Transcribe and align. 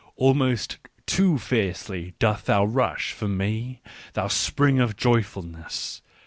"Almost 0.25 0.79
too 1.05 1.37
fiercely 1.37 2.15
dost 2.17 2.47
thou 2.47 2.65
rush, 2.65 3.11
for 3.11 3.27
me, 3.27 3.81
thou 4.15 4.29
spring 4.29 4.79
of 4.79 4.95
joyfulness 4.95 6.01